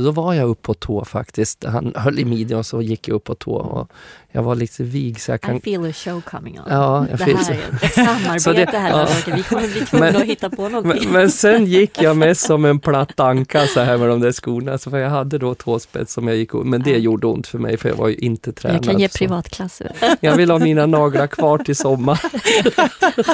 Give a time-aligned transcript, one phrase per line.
[0.00, 1.64] Då var jag upp på tå faktiskt.
[1.64, 3.52] Han höll i midjan och så gick jag upp på tå.
[3.54, 3.90] Och
[4.32, 5.56] jag var lite vig så jag kan...
[5.56, 6.64] I feel a show coming on.
[6.68, 7.52] Ja, jag det feel här så.
[7.52, 8.90] är ett samarbete det- här.
[8.90, 9.08] ja.
[9.36, 11.02] Vi kommer bli tvungna att hitta på någonting.
[11.04, 14.32] Men, men sen gick jag mest som en platt anka så här med de där
[14.32, 14.78] skorna.
[14.78, 16.64] Så för jag hade då tåspets som jag gick upp.
[16.66, 16.96] Men det Ja.
[16.96, 18.76] gjorde ont för mig för jag var ju inte tränad.
[18.76, 19.18] jag kan ge så.
[19.18, 19.92] privatklasser.
[20.20, 22.20] Jag vill ha mina naglar kvar till sommar.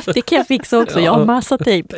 [0.14, 1.00] Det kan jag fixa också.
[1.00, 1.96] Jag har massa tejp.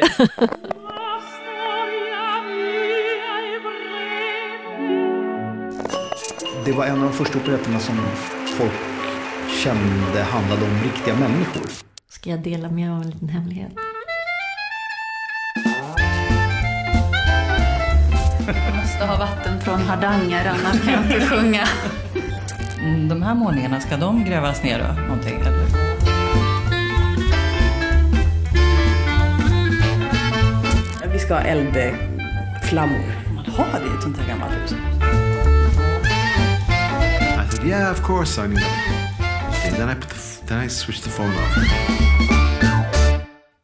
[6.69, 7.97] Det var en av de första operetterna som
[8.47, 8.73] folk
[9.65, 11.63] kände handlade om riktiga människor.
[12.09, 13.73] Ska jag dela med mig av en liten hemlighet?
[18.77, 21.65] måste ha vatten från Hardanger, annars kan jag inte sjunga.
[22.81, 25.03] Mm, De här målningarna, ska de grävas ner då?
[25.03, 25.67] Någonting, eller?
[31.13, 33.05] Vi ska ha eldflammor.
[33.35, 34.98] Man har det i ett sånt här gammalt hus.
[37.59, 38.63] Said, yeah, of course I need.
[39.67, 41.57] And then I, put the, then I switched the phone off.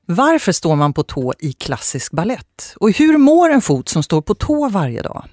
[0.07, 2.75] Varför står man på tå i klassisk ballett?
[2.77, 5.25] Och hur mår en fot som står på tå varje dag?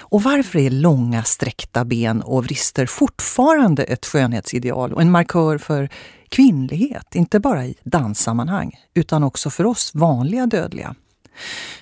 [0.00, 5.88] Och varför är långa sträckta ben och vrister fortfarande ett skönhetsideal och en markör för
[6.28, 10.94] kvinnlighet, inte bara i danssammanhang, utan också för oss vanliga dödliga?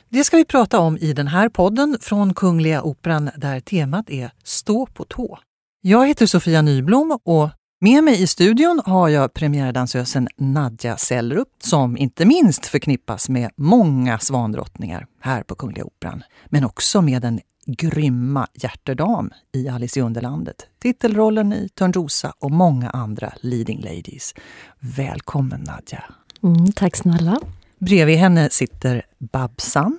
[0.09, 4.31] Det ska vi prata om i den här podden från Kungliga Operan där temat är
[4.45, 5.39] Stå på tå.
[5.81, 11.97] Jag heter Sofia Nyblom och med mig i studion har jag premiärdansösen Nadja Sellrup som
[11.97, 16.23] inte minst förknippas med många svandrottningar här på Kungliga Operan.
[16.47, 22.91] Men också med den grymma hjärtedam i Alice i Underlandet, titelrollen i Törnrosa och många
[22.91, 24.35] andra leading ladies.
[24.79, 26.05] Välkommen Nadja!
[26.43, 27.41] Mm, tack snälla.
[27.79, 29.99] Bredvid henne sitter Babsan,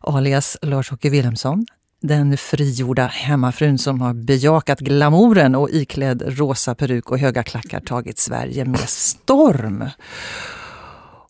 [0.00, 1.66] alias Lars-Åke Wilhelmsson.
[2.06, 8.18] Den frigjorda hemmafrun som har bejakat glamouren och iklädd rosa peruk och höga klackar tagit
[8.18, 9.84] Sverige med storm.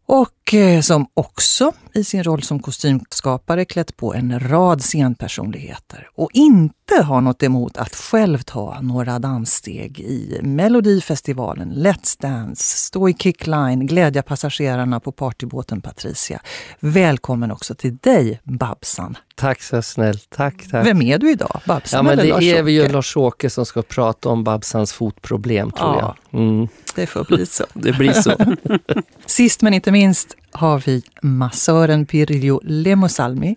[0.07, 0.36] Och
[0.83, 7.21] som också i sin roll som kostymskapare klätt på en rad scenpersonligheter och inte har
[7.21, 14.23] något emot att själv ta några danssteg i Melodifestivalen, Let's Dance, stå i Kickline, glädja
[14.23, 16.41] passagerarna på partybåten Patricia.
[16.81, 19.17] Välkommen också till dig Babsan.
[19.35, 20.27] Tack så snällt.
[20.31, 20.87] Tack, tack.
[20.87, 21.61] Vem är du idag?
[21.67, 25.71] Babsan Ja, men eller det är vi ju Lars-Åke som ska prata om Babsans fotproblem
[25.71, 26.17] tror Ja.
[26.31, 26.41] jag.
[26.41, 27.65] Mm, Det får bli så.
[27.75, 28.33] det blir så.
[29.27, 33.57] Sist men inte minst har vi massören Pirjo Lemosalmi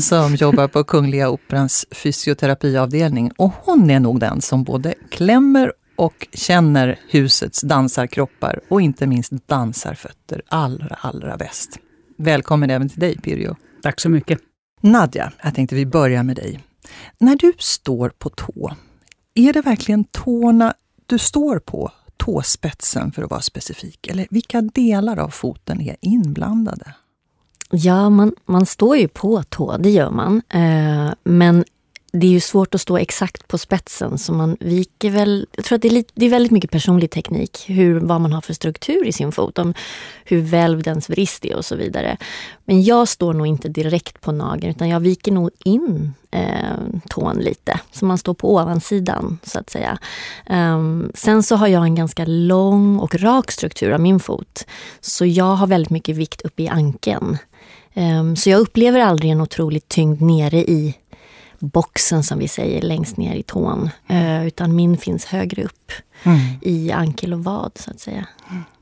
[0.00, 3.30] som jobbar på Kungliga Operans fysioterapiavdelning.
[3.36, 9.32] Och hon är nog den som både klämmer och känner husets dansarkroppar och inte minst
[9.46, 11.78] dansarfötter allra, allra bäst.
[12.18, 13.56] Välkommen även till dig Pirjo.
[13.82, 14.38] Tack så mycket.
[14.80, 16.60] Nadja, jag tänkte vi börjar med dig.
[17.18, 18.76] När du står på tå,
[19.34, 20.74] är det verkligen tårna
[21.06, 24.06] du står på, tåspetsen för att vara specifik?
[24.06, 26.94] Eller vilka delar av foten är inblandade?
[27.70, 30.42] Ja, man, man står ju på tå, det gör man.
[30.48, 31.64] Eh, men
[32.12, 35.46] det är ju svårt att stå exakt på spetsen, så man viker väl...
[35.56, 38.32] Jag tror att det är, lite, det är väldigt mycket personlig teknik, hur, vad man
[38.32, 39.74] har för struktur i sin fot, om
[40.24, 42.16] hur välvd ens vrist är och så vidare.
[42.64, 47.36] Men jag står nog inte direkt på nageln, utan jag viker nog in eh, tån
[47.36, 49.98] lite, så man står på ovansidan, så att säga.
[50.50, 54.66] Um, sen så har jag en ganska lång och rak struktur av min fot,
[55.00, 57.38] så jag har väldigt mycket vikt uppe i ankeln.
[57.94, 60.94] Um, Så jag upplever aldrig en otrolig tyngd nere i
[61.60, 63.90] boxen som vi säger längst ner i tån.
[64.08, 65.92] Eh, Utan min finns högre upp
[66.62, 68.26] i ankel och vad så att säga.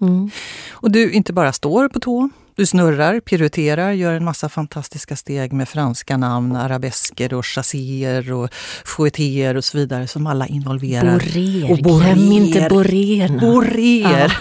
[0.01, 0.31] Mm.
[0.71, 5.53] Och du inte bara står på tå, du snurrar, pirueterar, gör en massa fantastiska steg
[5.53, 11.19] med franska namn, arabesker och chasséer och fouettéer och så vidare som alla involverar.
[11.19, 12.15] Borer, Och borer.
[12.15, 13.41] glöm inte borerna.
[13.41, 14.37] Borer!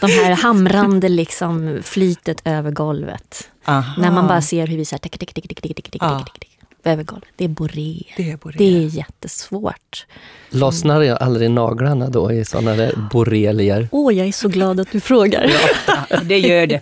[0.00, 3.48] De här hamrande liksom flytet över golvet.
[3.64, 3.94] Aha.
[3.98, 6.02] När man bara ser hur vi så här, tick, tick, tick, tick, tick, tick, tick,
[6.02, 6.18] Ja.
[6.24, 6.51] tick, tick,
[6.84, 7.28] över golvet.
[7.36, 7.72] Det är borer.
[8.16, 8.38] Det är.
[8.58, 10.06] Det är jättesvårt.
[10.54, 13.88] Lossnar det aldrig naglarna då i sådana där borrelier?
[13.92, 15.50] Åh, jag är så glad att du frågar.
[16.24, 16.80] Det gör det.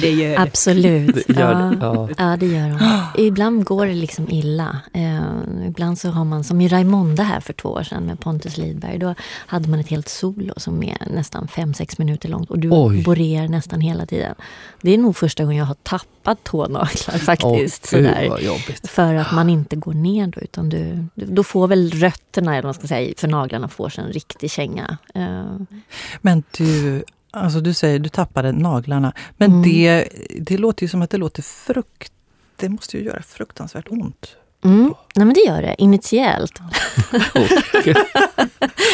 [0.00, 0.40] Det gör.
[0.40, 1.14] Absolut.
[1.26, 1.56] Det gör ja.
[1.56, 2.08] det, ja.
[2.18, 3.22] ja, det gör de.
[3.22, 4.80] Ibland går det liksom illa.
[4.92, 8.56] Eh, ibland så har man, som i Raimonda här för två år sedan med Pontus
[8.56, 9.14] Lidberg, då
[9.46, 13.48] hade man ett helt solo som är nästan fem sex minuter långt och du Oj.
[13.48, 14.34] nästan hela tiden.
[14.82, 17.44] Det är nog första gången jag har tappat tånaglar faktiskt.
[17.44, 18.26] Åh, gud, sådär.
[18.30, 18.88] vad jobbigt.
[18.88, 22.62] För att man inte går ner då, utan du, du, då får väl rötterna, eller
[22.62, 24.98] vad man ska säga, för naglarna får sig en riktig känga.
[25.14, 25.56] Eh,
[26.20, 29.12] Men du, alltså du säger du tappade naglarna.
[29.36, 29.62] Men Mm.
[29.62, 30.08] det,
[30.40, 32.12] det låter ju som att det låter frukt.
[32.56, 34.36] Det måste ju göra fruktansvärt ont.
[34.64, 34.94] Mm.
[35.14, 36.58] Nej men det gör det, initiellt.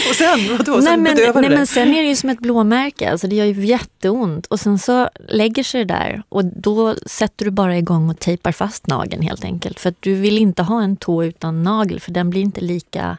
[0.09, 0.73] Och sen, vadå?
[0.73, 1.67] nej, Sen men, bedövar nej du men det?
[1.67, 4.47] sen är det ju som ett blåmärke, alltså det gör ju jätteont.
[4.47, 8.53] Och sen så lägger sig det där och då sätter du bara igång och tejpar
[8.53, 9.81] fast nageln helt enkelt.
[9.81, 13.17] För att du vill inte ha en tå utan nagel för den blir inte lika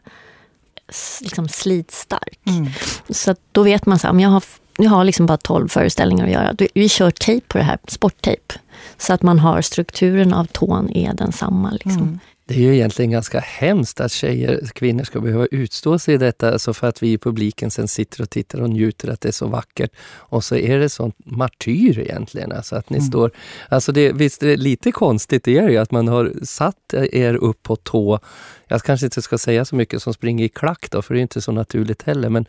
[1.21, 2.39] liksom, slitstark.
[2.45, 2.67] Mm.
[3.09, 4.43] Så då vet man så här, om jag har,
[4.77, 6.55] jag har liksom bara 12 föreställningar att göra.
[6.73, 8.53] Vi kör tejp på det här, sporttejp.
[8.97, 11.71] Så att man har strukturen av tån är densamma.
[11.71, 11.91] Liksom.
[12.01, 12.19] Mm.
[12.51, 16.53] Det är ju egentligen ganska hemskt att tjejer, kvinnor ska behöva utstå sig i detta,
[16.53, 19.33] alltså för att vi i publiken sen sitter och tittar och njuter att det är
[19.33, 19.91] så vackert.
[20.15, 22.51] Och så är det sånt martyr egentligen.
[22.51, 23.07] Alltså att ni Mm.
[23.07, 23.31] står,
[23.69, 27.33] alltså det, visst är det lite konstigt, det är ju att man har satt er
[27.35, 28.19] upp på tå.
[28.67, 31.21] Jag kanske inte ska säga så mycket som springer i klack då, för det är
[31.21, 32.29] inte så naturligt heller.
[32.29, 32.45] Men,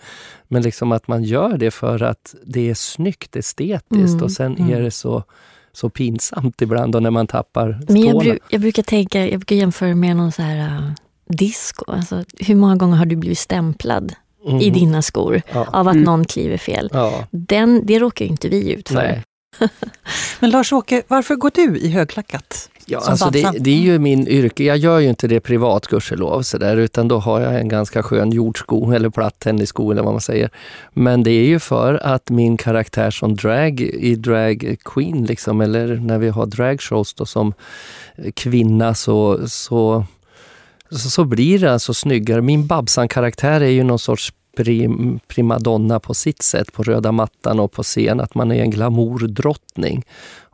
[0.49, 4.57] men liksom att man gör det för att det är snyggt estetiskt Mm, och sen
[4.57, 4.75] mm.
[4.75, 5.25] är det så,
[5.75, 9.57] så pinsamt ibland då när man tappar Men jag, bru- jag brukar tänka, jag brukar
[9.57, 10.91] jämföra med någon så här uh,
[11.29, 11.85] disco.
[11.93, 14.15] Alltså, hur många gånger har du blivit stämplad
[14.45, 14.73] i Mhm.
[14.73, 15.67] dina skor Ja.
[15.73, 16.05] av att Mm.
[16.05, 16.89] någon kliver fel?
[16.93, 17.27] Ja.
[17.31, 18.95] Den, det råkar ju inte vi ut för.
[18.95, 19.23] Nej.
[20.41, 22.69] Men Lars-Åke, varför går du i högklackat?
[22.87, 24.65] Ja, alltså det, det är ju min yrke.
[24.65, 28.93] Jag gör ju inte det privat gudskelov utan då har jag en ganska skön jordsko
[28.95, 30.51] eller platt tennissko eller vad man säger.
[30.93, 35.97] Men det är ju för att min karaktär som drag i Drag Queen, liksom, eller
[35.97, 37.55] när vi har dragshows då som
[38.35, 40.05] kvinna så, så,
[40.91, 42.43] så, så blir det alltså snyggare.
[42.43, 47.73] Min Babsan-karaktär är ju någon sorts prim, primadonna på sitt sätt, på röda mattan och
[47.73, 50.05] på scen, att man är en glamourdrottning.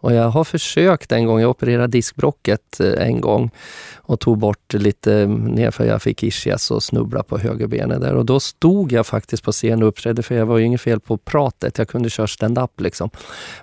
[0.00, 3.50] Och jag har försökt en gång, jag opererade diskbrocket eh, en gång
[3.96, 8.14] och tog bort lite mm, nerför jag fick ischias och snubbla på högerbenet där.
[8.14, 11.00] Och då stod jag faktiskt på scen och uppträdde, för jag var ju inget fel
[11.00, 13.10] på pratet, jag kunde köra stand-up liksom.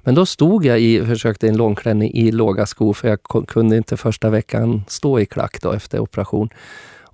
[0.03, 3.97] Men då stod jag i, försökte en långklänning i låga skor, för jag kunde inte
[3.97, 6.49] första veckan stå i klack då efter operation.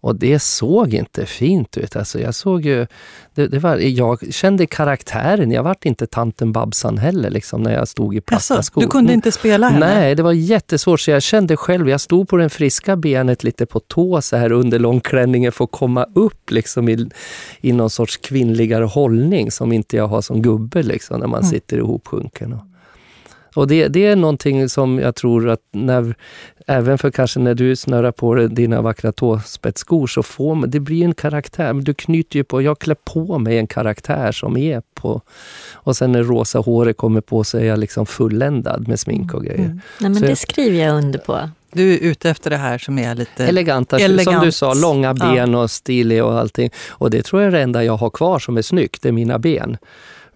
[0.03, 1.95] Och det såg inte fint ut.
[1.95, 2.87] Alltså jag såg ju,
[3.35, 7.87] det, det var, jag kände karaktären, jag vart inte tanten Babsan heller liksom, när jag
[7.87, 8.81] stod i platta Alltså, skor.
[8.81, 9.93] du kunde inte spela henne?
[9.93, 10.99] Nej, det var jättesvårt.
[10.99, 14.51] Så jag kände själv, jag stod på den friska benet lite på tå så här
[14.51, 17.09] under långklänningen för att komma upp liksom i,
[17.61, 21.51] i någon sorts kvinnligare hållning som inte jag har som gubbe liksom, när man Mm.
[21.51, 22.53] sitter ihopsjunken.
[22.53, 22.59] Och,
[23.55, 26.15] och det, det är någonting som jag tror att när,
[26.67, 30.79] även för kanske när du snörar på dig dina vackra tåspetsskor så får man, det
[30.79, 31.73] blir en karaktär.
[31.73, 35.21] Men du knyter ju på, jag klär på mig en karaktär som är på,
[35.73, 39.43] och sen när rosa håret kommer på så är jag liksom fulländad med smink och
[39.45, 39.59] grejer.
[39.65, 39.71] Mm.
[39.99, 41.49] Nej, men Så det jag- skriver jag under på.
[41.73, 43.45] Du är ute efter det här som är lite...
[43.45, 44.43] Eleganta, som Elegant.
[44.43, 45.31] du sa, långa Ja.
[45.33, 46.69] ben och stilig och allting.
[46.89, 49.13] Och det tror jag är det enda jag har kvar som är snyggt, det är
[49.13, 49.77] mina ben.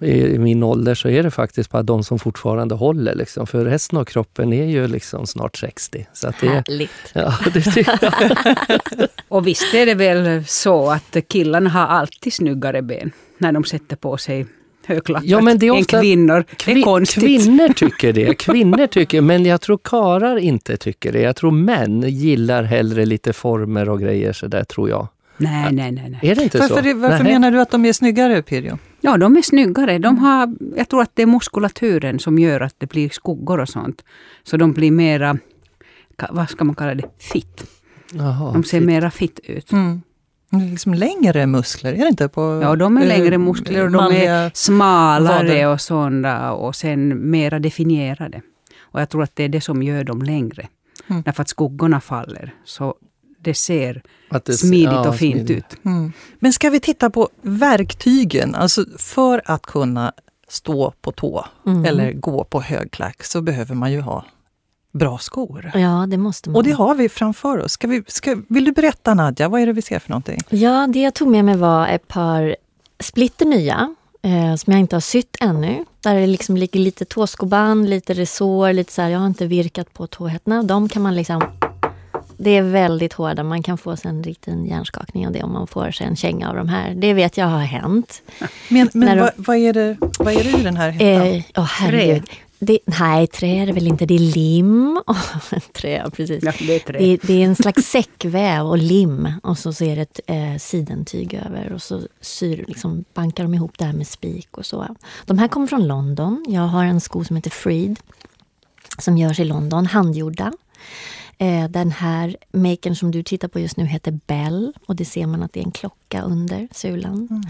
[0.01, 3.15] I min ålder så är det faktiskt bara de som fortfarande håller.
[3.15, 3.47] Liksom.
[3.47, 6.05] För resten av kroppen är ju liksom snart 60.
[6.13, 6.89] Så att det, Härligt.
[7.13, 9.07] ja, det tycker jag.
[9.27, 13.95] Och visst är det väl så att killarna har alltid snyggare ben när de sätter
[13.95, 14.45] på sig
[14.85, 16.43] högklackat Ja, men det är ofta- än kvinnor.
[16.65, 17.23] det är Kvin- konstigt.
[17.23, 21.21] Kvinnor tycker det, kvinnor tycker, men jag tror karar inte tycker det.
[21.21, 25.07] Jag tror män gillar hellre lite former och grejer så där tror jag.
[25.37, 26.09] Nej, nej, nej.
[26.21, 26.31] nej.
[26.31, 26.81] Är det inte Varför, så?
[26.81, 27.33] det- varför Nej.
[27.33, 28.77] menar du att de är snyggare, Pirjo?
[29.05, 29.97] Ja, de är snyggare.
[29.99, 33.69] De har, jag tror att det är muskulaturen som gör att det blir skuggor och
[33.69, 34.03] sånt.
[34.43, 35.37] Så de blir mera,
[36.29, 37.63] vad ska man kalla det, fit.
[38.13, 38.85] Jaha, De ser fint.
[38.87, 39.71] mera fit ut.
[39.71, 40.01] Mm.
[40.49, 42.27] Det är liksom längre muskler, är det inte?
[42.29, 45.67] På, Ja, de är längre muskler och de är smalare vader.
[45.73, 48.41] och sådana och sen mera definierade.
[48.79, 50.67] Och jag tror att det är det som gör dem längre.
[51.09, 51.21] Mm.
[51.21, 52.53] Därför att skuggorna faller.
[52.65, 52.95] Så
[53.45, 55.73] det ser Att det- smidigt ja, och fint smidigt.
[55.73, 55.85] ut.
[55.85, 56.13] Mm.
[56.39, 58.55] Men ska vi titta på verktygen?
[58.55, 60.13] Alltså för att kunna
[60.47, 61.85] stå på tå Mm.
[61.85, 64.25] eller gå på högklack så behöver man ju ha
[64.93, 65.71] bra skor.
[65.73, 66.55] Ja, det måste man.
[66.55, 67.71] Och det har vi framför oss.
[67.71, 70.41] Ska vi, ska, vill du berätta Nadja, vad är det vi ser för någonting?
[70.49, 72.55] Ja, det jag tog med mig var ett par
[72.99, 75.85] splitter nya eh, som jag inte har sytt ännu.
[76.01, 79.93] Där det liksom ligger lite tåskoband, lite resår, lite så här, jag har inte virkat
[79.93, 80.63] på tåhättorna.
[80.63, 81.41] De kan man liksom...
[82.37, 85.67] Det är väldigt hårda, man kan få sig en riktig hjärnskakning av det om man
[85.67, 86.95] får sig en känga av de här.
[86.95, 88.21] Det vet jag har hänt.
[88.69, 91.27] Men, men vad, vad, är det, vad är det i den här hettan?
[91.27, 92.23] Eh, oh, herregud.
[92.59, 94.05] Det, nej, trä är det väl inte.
[94.05, 95.01] Det är lim.
[95.07, 96.43] Oh, trä, precis.
[96.43, 96.99] Ja, det är trä.
[96.99, 100.57] Det, det är en slags säckväv och lim och så, så är det ett eh,
[100.59, 104.95] sidentyg över och så syr, liksom, bankar de ihop det här med spik och så.
[105.25, 106.45] De här kommer från London.
[106.47, 107.99] Jag har en sko som heter Freed
[108.97, 110.53] som görs i London, handgjorda.
[111.37, 115.27] Eh, den här makern som du tittar på just nu heter Bell och det ser
[115.27, 117.43] man att det är en klocka under sulan.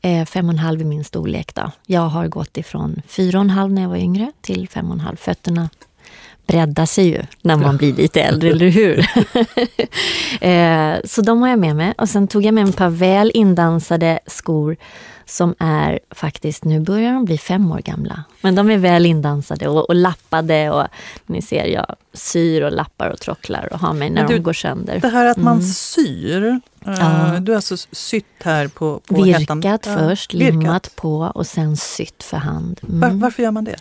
[0.00, 1.54] Eh, fem och en halv är min storlek.
[1.54, 1.70] Då.
[1.86, 4.94] Jag har gått ifrån fyra och en halv när jag var yngre till fem och
[4.94, 5.16] en halv.
[5.16, 5.68] Fötterna
[6.46, 8.98] breddar sig ju när man blir lite äldre, eller hur?
[10.44, 11.94] eh, så de har jag med mig.
[11.98, 14.76] Och sen tog jag med mig ett par väl indansade skor
[15.32, 18.24] som är faktiskt, nu börjar de bli fem år gamla.
[18.40, 20.86] Men de är väl indansade och, och lappade och
[21.26, 24.52] ni ser jag syr och lappar och trocklar och har mig när du, de går
[24.52, 25.00] sönder.
[25.00, 25.66] Det här att man Mm.
[25.66, 26.44] syr,
[26.86, 27.38] eh, Ja.
[27.40, 29.62] du har alltså sytt här på, på Virkat hettan.
[29.64, 30.54] Ja, först, virkat.
[30.54, 32.80] limmat på och sen sytt för hand.
[32.88, 33.00] Mm.
[33.00, 33.76] Var, varför gör man det?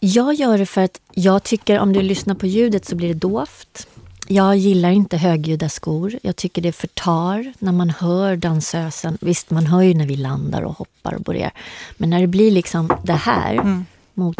[0.00, 3.14] Jag gör det för att jag tycker om du lyssnar på ljudet så blir det
[3.14, 3.86] dovt.
[4.32, 6.18] Jag gillar inte högljudda skor.
[6.22, 9.18] Jag tycker det förtar när man hör dansösen.
[9.20, 11.50] Visst, man hör ju när vi landar och hoppar och börjar.
[11.96, 13.86] Men när det blir liksom det här Mm.
[14.14, 14.36] mot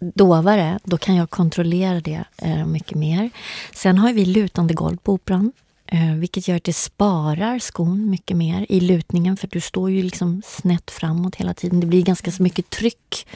[0.00, 3.30] dovare, då kan jag kontrollera det eh, mycket mer.
[3.74, 5.52] Sen har vi lutande golv på operan.
[5.92, 10.02] Eh, vilket gör att det sparar skon mycket mer i lutningen för du står ju
[10.02, 11.80] liksom snett framåt hela tiden.
[11.80, 13.28] Det blir ganska så mycket tryck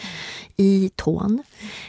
[0.57, 1.43] i tån.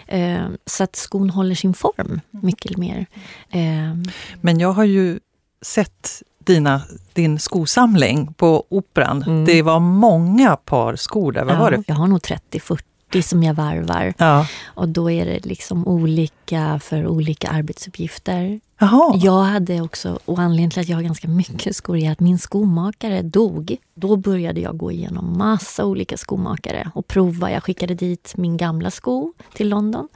[0.08, 3.06] Eh, så att skon håller sin form mycket mer.
[3.50, 3.96] Eh,
[4.42, 5.20] Men jag har ju
[5.62, 6.82] sett dina,
[7.14, 9.24] din skosamling på Operan.
[9.24, 9.46] Mm.
[9.46, 11.44] Det var många par skor där.
[11.44, 11.84] Vad ja, var det?
[11.88, 12.80] Jag har nog 30-40
[13.22, 14.14] som jag varvar.
[14.18, 14.48] Ja.
[14.66, 18.60] Och då är det liksom olika för olika arbetsuppgifter.
[18.80, 19.20] Jaha.
[19.24, 22.40] Jag hade också, och anledningen till att jag har ganska mycket skor är att min
[22.40, 23.78] skomakare dog.
[23.96, 27.52] Då började jag gå igenom massa olika skomakare och prova.
[27.52, 30.08] Jag skickade dit min gamla sko till London.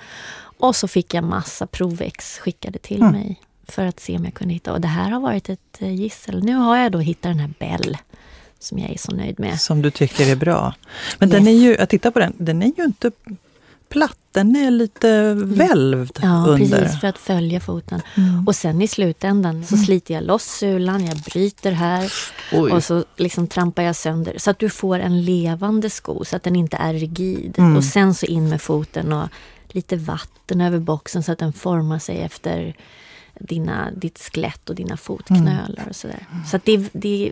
[0.60, 3.12] Och så fick jag massa provex skickade till Mm.
[3.14, 4.74] mig för att se om jag kunde hitta.
[4.74, 6.44] Och det här har varit ett eh, gissel.
[6.44, 7.98] Nu har jag då hittat den här Bell
[8.60, 9.62] som jag är så nöjd med.
[9.62, 10.74] Som du tycker är bra.
[11.20, 11.56] Men den Yes.
[11.58, 13.12] är ju, jag tittar på den, den är ju inte
[13.90, 14.16] platt.
[14.32, 16.82] Den är lite välvd Ja, under.
[16.82, 18.02] precis för att följa foten.
[18.18, 18.48] Mm.
[18.48, 22.14] Och sen i slutändan så sliter jag loss sulan, jag bryter här
[22.54, 22.72] Oj.
[22.72, 24.34] och så liksom trampar jag sönder.
[24.38, 27.56] Så att du får en levande sko, så att den inte är rigid.
[27.58, 27.78] Mm.
[27.78, 29.30] Och sen så in med foten och
[29.68, 32.76] lite vatten över boxen så att den formar sig efter
[33.40, 36.26] dina, ditt skelett och dina fotknölar och sådär.
[36.48, 37.32] Så att det, det,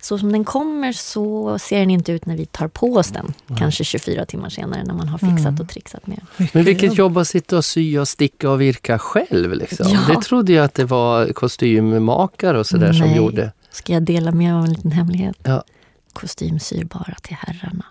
[0.00, 3.34] så som den kommer så ser den inte ut när vi tar på oss den.
[3.58, 5.60] Kanske 24 timmar senare när man har fixat Mm.
[5.60, 6.20] och trixat med.
[6.52, 9.52] Men vilket jobb att sitta och sy och sticka och virka själv.
[9.54, 9.86] Liksom.
[9.90, 10.00] Ja.
[10.14, 13.52] Det trodde jag att det var kostymmakare och sådär som gjorde.
[13.70, 15.36] Ska jag dela med mig av en liten hemlighet?
[15.42, 15.64] Ja.
[16.12, 17.84] Kostym syr bara till herrarna.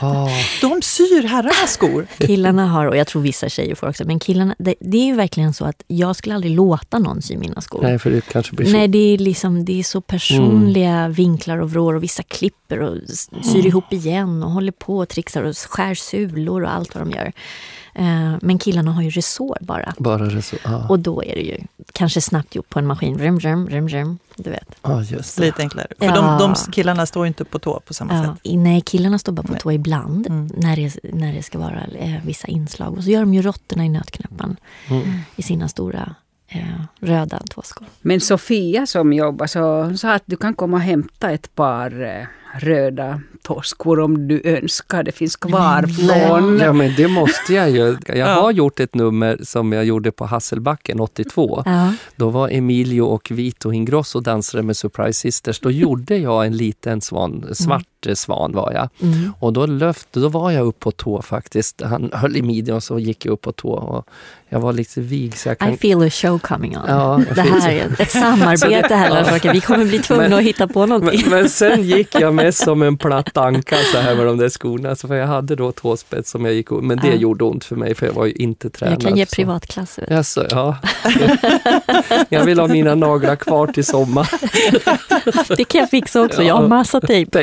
[0.00, 0.28] Ha.
[0.60, 2.06] De syr herrarnas skor.
[2.18, 5.14] Killarna har, och jag tror vissa tjejer får också, men killarna, det, det är ju
[5.14, 7.82] verkligen så att jag skulle aldrig låta någon sy mina skor.
[7.82, 8.72] Nej, för det kanske blir så.
[8.72, 12.96] Nej, det är, liksom, det är så personliga vinklar och vrår och vissa klipper och
[13.42, 17.10] syr ihop igen och håller på och trixar och skär sulor och allt vad de
[17.10, 17.32] gör.
[17.94, 19.94] Eh, men killarna har ju resår bara.
[19.98, 20.56] Bara så.
[20.64, 21.58] Ja, Och då är det ju
[21.92, 23.18] kanske snabbt gjort på en maskin.
[23.18, 24.68] Rum, rum, rum, rum, du vet.
[24.82, 25.42] ja just det.
[25.44, 25.86] Lite enklare.
[25.98, 26.14] För Ja.
[26.14, 28.22] de, de killarna står ju inte på tå på samma Ja.
[28.24, 28.52] sätt.
[28.54, 29.60] Nej, killarna står bara på Nej.
[29.60, 30.50] tå ibland Mm.
[30.56, 32.96] när, det, när det ska vara eh, vissa inslag.
[32.96, 34.56] Och så gör de ju råttorna i nötknäppan
[34.90, 35.18] Mm.
[35.36, 36.14] i sina stora
[36.48, 36.60] eh,
[37.00, 37.86] röda tåskor.
[38.00, 42.26] Men Sofia som jobbar så sa att du kan komma och hämta ett par eh,
[42.58, 45.02] röda tåskor om du önskar.
[45.02, 46.58] Det finns kvar från...
[46.58, 47.96] Ja, men det måste jag ju.
[48.06, 48.26] Jag Ja.
[48.26, 51.62] har gjort ett nummer som jag gjorde på Hasselbacken 82.
[51.66, 51.94] Ja.
[52.16, 55.60] Då var Emilio och Vito Ingrosso dansare med Surprise Sisters.
[55.60, 58.88] Då gjorde jag en liten svan, svart svan var jag.
[59.12, 59.32] Mm.
[59.40, 61.82] Och då, löft, då var jag upp på tå faktiskt.
[61.82, 63.68] Han höll i midjan och så gick jag upp på tå.
[63.72, 64.06] Och
[64.48, 65.72] jag var lite vig så jag kan...
[65.72, 66.82] I feel a show coming on.
[66.88, 69.52] Ja, det här är ett samarbete här Åke.
[69.52, 71.20] Vi kommer bli tvungna Men- att hitta på någonting.
[71.26, 74.48] Men, men sen gick jag mest som en platt anka så här med de där
[74.48, 74.96] skorna.
[74.96, 77.14] Så för jag hade då tåspets som jag gick Men det Ja.
[77.14, 78.94] gjorde ont för mig för jag var ju inte tränad.
[79.02, 79.34] Jag kan ge så.
[79.36, 79.98] privatklass.
[80.08, 80.76] Jaså, ja.
[82.28, 84.30] jag vill ha mina naglar kvar till sommar.
[85.56, 86.42] Det kan jag fixa också.
[86.42, 86.68] Jag har Ja.
[86.68, 87.42] massa tejp.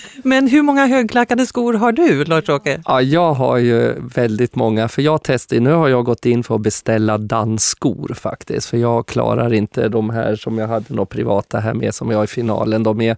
[0.23, 2.81] Men hur många högklackade skor har du, Lars-Åke?
[2.85, 6.55] Ja, jag har ju väldigt många, för jag testar, nu har jag gått in för
[6.55, 11.59] att beställa dansskor faktiskt, för jag klarar inte de här som jag hade några privata
[11.59, 13.17] här med som jag i finalen, de är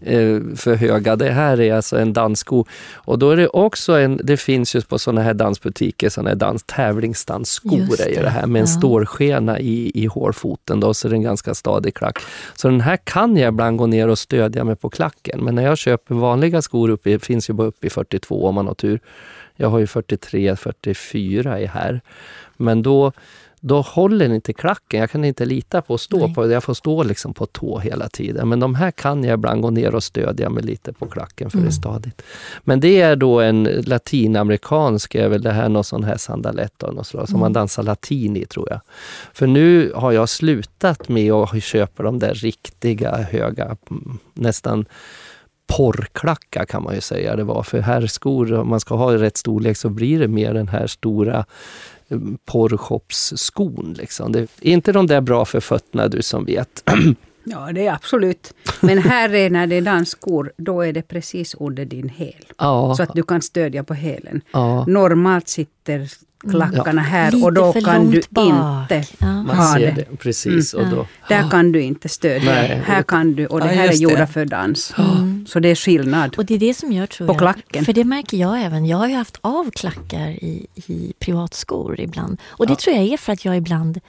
[0.00, 1.16] eh, för höga.
[1.16, 2.64] Det här är alltså en danssko
[2.94, 6.36] och då är det också en, det finns ju på sådana här dansbutiker, sådana här
[6.36, 8.78] dans, tävlingsdansskor Just är ju det, det här med en ja.
[8.78, 12.18] stålskena i, i hårfoten då, så det är en ganska stadig klack.
[12.54, 15.62] Så den här kan jag ibland gå ner och stödja mig på klacken, men när
[15.62, 19.00] jag köper vanliga skor, uppe, finns ju bara uppe i 42 om man har tur.
[19.56, 22.00] Jag har ju 43, 44 i här.
[22.56, 23.12] Men då,
[23.60, 25.00] då håller inte klacken.
[25.00, 26.34] Jag kan inte lita på att stå Nej.
[26.34, 26.50] på.
[26.50, 28.48] Jag får stå liksom på tå hela tiden.
[28.48, 31.58] Men de här kan jag ibland gå ner och stödja mig lite på klacken för
[31.58, 31.72] det är Mm.
[31.72, 32.22] stadigt.
[32.64, 36.94] Men det är då en latinamerikansk, är väl det här någon sån här sandalett av
[36.94, 37.40] något slag, som Mm.
[37.40, 38.80] man dansar latin i tror jag.
[39.32, 44.84] För nu har jag slutat med att köpa de där riktiga höga, mm, nästan
[45.76, 47.62] porrklackar kan man ju säga det var.
[47.62, 51.44] För herrskor, om man ska ha rätt storlek så blir det mer den här stora
[52.08, 53.94] eh, porrshopsskon.
[53.98, 54.32] Liksom.
[54.32, 56.84] Det är inte de där bra för fötterna du som vet.
[57.44, 58.54] Ja, det är absolut.
[58.80, 62.44] Men här är när det är dansskor, då är det precis under din häl.
[62.58, 64.40] Ja, Så att du kan stödja på hälen.
[64.52, 64.84] ja.
[64.86, 66.08] Normalt sitter
[66.50, 68.44] klackarna här Lite och då kan du bak.
[68.46, 69.26] inte Ja.
[69.54, 69.90] Ha det.
[69.90, 70.16] det.
[70.16, 70.74] Precis.
[70.74, 72.52] Och då, Där kan du inte stödja.
[72.52, 72.82] Nej.
[72.86, 74.94] Här kan du, och det Ja, här är gjorda för dans.
[75.46, 76.34] Så det är skillnad.
[76.38, 77.84] Och det är det som gör, tror På jag, klacken.
[77.84, 78.86] för det märker jag även.
[78.86, 82.40] Jag har ju haft av klackar i, i privatskor ibland.
[82.46, 84.00] Och det tror jag är för att jag ibland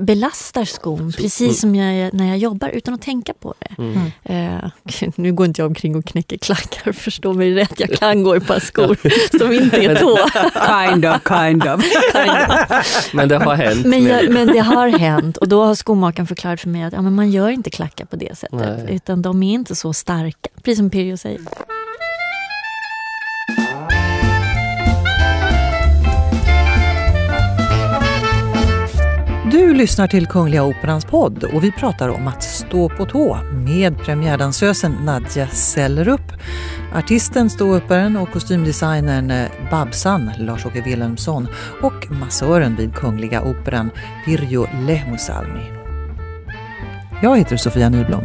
[0.00, 3.82] belastar skon precis som jag är när jag jobbar utan att tänka på det.
[3.82, 4.10] Mm.
[4.24, 4.70] Eh,
[5.16, 7.80] nu går inte jag omkring och knäcker klackar, förstå mig rätt.
[7.80, 8.98] Jag kan gå i ett par skor
[9.38, 10.18] som inte är tå.
[10.90, 11.84] Kind of, kind of.
[13.14, 13.86] Men det har hänt.
[13.86, 17.02] Men, jag, men det har hänt och då har skomakaren förklarat för mig att ja,
[17.02, 18.86] men man gör inte klackar på det sättet.
[18.86, 18.96] Nej.
[18.96, 21.40] Utan de är inte så starka, precis som Pirjo säger.
[29.56, 33.98] Du lyssnar till Kungliga Operans podd och vi pratar om att stå på tå med
[33.98, 36.20] premiärdansösen Nadja Sellerup,
[36.94, 41.48] artisten, ståupparen och kostymdesignern Babsan Lars-Åke Wilhelmsson
[41.82, 43.90] och massören vid Kungliga Operan
[44.24, 45.64] Pirjo Lehmusalmi.
[47.22, 48.24] Jag heter Sofia Nyblom.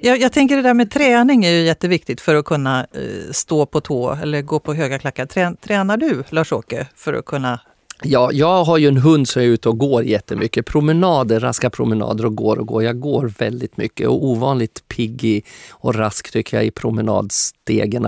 [0.00, 3.66] Jag, jag tänker det där med träning är ju jätteviktigt för att kunna eh, stå
[3.66, 5.26] på tå eller gå på höga klackar.
[5.26, 7.60] Trän, tränar du Lars-Åke för att kunna
[8.04, 10.66] Ja, jag har ju en hund som är ute och går jättemycket.
[10.66, 12.82] Promenader, raska promenader och går och går.
[12.82, 18.06] Jag går väldigt mycket och ovanligt pigg och rask tycker jag i promenadstegen.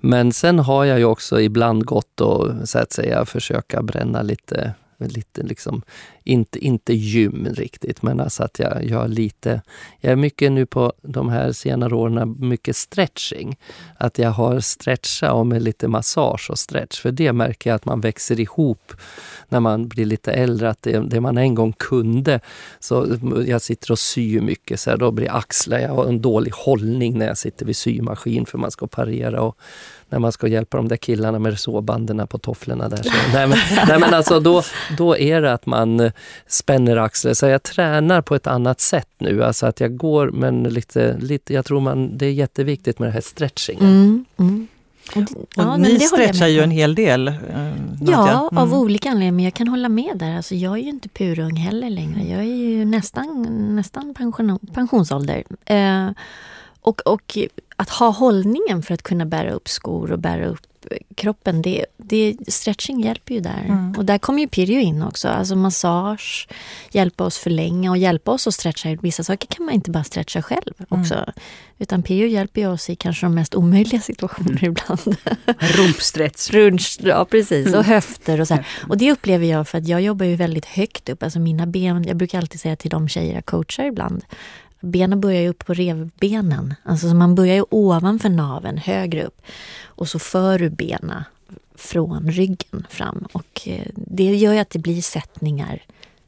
[0.00, 4.74] Men sen har jag ju också ibland gått och så att säga försöka bränna lite
[4.98, 5.82] Lite liksom,
[6.26, 9.62] inte, inte gym riktigt, men alltså att jag gör lite...
[10.00, 13.56] Jag är mycket nu på de här senare åren, mycket stretching.
[13.98, 17.00] Att jag har stretchat och med lite massage och stretch.
[17.00, 18.92] För det märker jag att man växer ihop
[19.48, 20.70] när man blir lite äldre.
[20.70, 22.40] Att det, det man en gång kunde,
[22.80, 26.52] så jag sitter och syr mycket, så här, då blir axlar, jag har en dålig
[26.52, 29.58] hållning när jag sitter vid symaskin för man ska parera och
[30.08, 32.96] när man ska hjälpa de där killarna med såbanden på tofflorna där.
[32.96, 34.62] Så, nej, men, nej men alltså då,
[34.98, 36.12] då är det att man eh,
[36.46, 37.34] spänner axlar.
[37.34, 39.44] Så jag tränar på ett annat sätt nu.
[39.44, 43.12] Alltså att jag går men lite, lite jag tror man, det är jätteviktigt med det
[43.12, 43.84] här stretchingen.
[43.84, 44.66] Mm, mm.
[45.16, 47.28] Och Och ja, men ni stretchar ju en hel del.
[47.28, 47.34] eh.
[48.06, 48.78] Ja, av Mm.
[48.78, 49.32] olika anledningar.
[49.32, 50.36] Men jag kan hålla med där.
[50.36, 52.22] Alltså, jag är ju inte purung heller längre.
[52.28, 53.42] Jag är ju nästan,
[53.76, 55.44] nästan pension, pensionsålder.
[55.64, 56.08] Eh,
[56.86, 57.38] och, och
[57.76, 61.86] att ha hållningen för att kunna bära upp skor och bära upp eh, kroppen, det,
[61.96, 63.64] det, stretching hjälper ju där.
[63.64, 63.94] Mm.
[63.98, 65.28] Och där kommer ju Pirjo in också.
[65.28, 66.48] Alltså massage,
[66.90, 68.96] hjälpa oss förlänga och hjälpa oss att stretcha.
[69.02, 71.32] Vissa saker kan man inte bara stretcha själv också.
[71.78, 75.16] Utan Pirjo hjälper ju oss i kanske de mest omöjliga situationer ibland.
[75.58, 76.50] Rumpstretch.
[76.50, 78.66] Runch, ja precis, och höfter och så här.
[78.88, 81.22] Och det upplever jag för att jag jobbar ju väldigt högt upp.
[81.22, 84.24] Alltså mina ben, jag brukar alltid säga till de tjejer jag coachar ibland,
[84.80, 86.74] benen börjar ju upp på revbenen.
[86.82, 89.42] Alltså så man börjar ju ovanför naven, högre upp.
[89.84, 91.24] Och så för du benen
[91.74, 93.26] från ryggen fram.
[93.32, 95.82] Och eh, det gör ju att det blir sättningar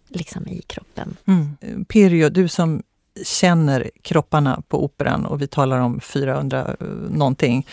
[0.09, 1.17] liksom i kroppen.
[1.27, 1.85] Mm.
[1.85, 2.83] Pirjo, du som
[3.25, 7.67] känner kropparna på operan och vi talar om 400 eh, någonting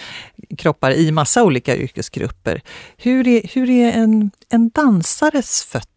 [0.58, 2.62] kroppar i massa olika yrkesgrupper.
[2.98, 5.95] Hur är, hur är en, en dansares fötter?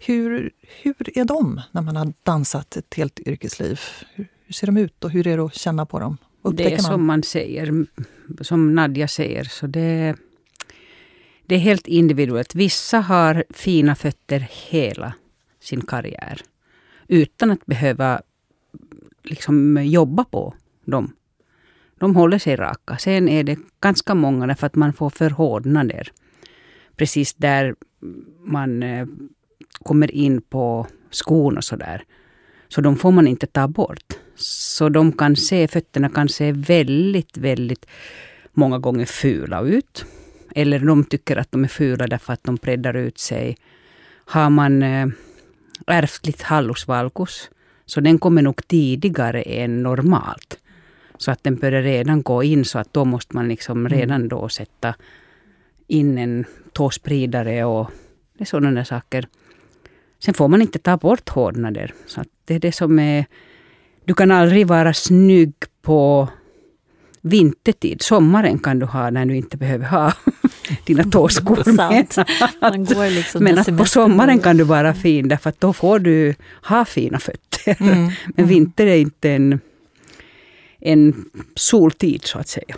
[0.00, 0.50] Hur,
[0.82, 3.80] hur är de när man har dansat ett helt yrkesliv?
[4.14, 6.16] Hur, hur ser de ut och hur är det att känna på dem?
[6.42, 6.92] Det Upptäcker är man?
[6.92, 7.86] som man säger,
[8.40, 10.16] som Nadja säger, så det,
[11.46, 12.54] det är helt individuellt.
[12.54, 15.14] Vissa har fina fötter hela
[15.60, 16.40] sin karriär.
[17.08, 18.22] Utan att behöva
[19.22, 21.12] liksom jobba på dem.
[21.98, 22.98] De håller sig raka.
[22.98, 26.12] Sen är det ganska många därför att man får förhårdnader.
[26.96, 27.74] Precis där
[28.46, 29.06] man eh,
[29.82, 32.04] kommer in på skon och sådär.
[32.68, 34.12] Så de får man inte ta bort.
[34.36, 37.86] Så de kan se, fötterna kan se väldigt, väldigt
[38.52, 40.04] många gånger fula ut.
[40.54, 43.56] Eller de tycker att de är fula därför att de breddar ut sig.
[44.24, 45.06] Har man eh,
[45.86, 46.86] ärftligt hallus
[47.86, 50.58] så den kommer nog tidigare än normalt.
[51.18, 54.48] Så att den börjar redan gå in så att då måste man liksom redan då
[54.48, 54.94] sätta
[55.86, 57.90] in en tåspridare och
[58.38, 59.28] det är sådana där saker.
[60.18, 61.94] Sen får man inte ta bort hårdnader.
[62.06, 63.26] Så att det är det som är...
[64.04, 66.28] Du kan aldrig vara snygg på
[67.20, 68.02] vintertid.
[68.02, 70.12] Sommaren kan du ha när du inte behöver ha
[70.84, 72.06] dina tåskor med.
[72.88, 76.34] Går liksom Men att på sommaren kan du vara fin därför att då får du
[76.62, 77.76] ha fina fötter.
[77.80, 78.10] Mm.
[78.36, 79.60] Men vinter är inte en
[80.80, 82.76] en soltid så att säga.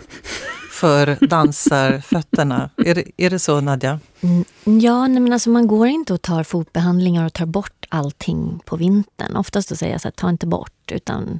[0.79, 2.69] För dansarfötterna.
[2.77, 3.99] Är det, är det så Nadja?
[4.21, 4.45] Mm,
[4.81, 8.75] Ja, nej, men alltså man går inte och tar fotbehandlingar och tar bort allting på
[8.75, 9.35] vintern.
[9.35, 11.39] Oftast då säger jag så här, ta inte bort utan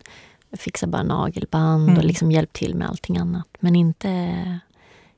[0.58, 1.98] fixa bara nagelband Mm.
[1.98, 3.48] och liksom hjälp till med allting annat.
[3.60, 4.36] Men inte,